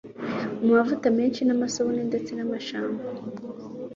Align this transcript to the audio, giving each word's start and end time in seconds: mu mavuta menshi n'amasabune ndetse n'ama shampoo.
mu 0.63 0.67
mavuta 0.77 1.07
menshi 1.17 1.41
n'amasabune 1.43 2.01
ndetse 2.09 2.31
n'ama 2.33 2.57
shampoo. 2.67 3.15